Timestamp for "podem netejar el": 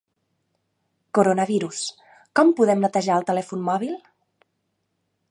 2.59-3.27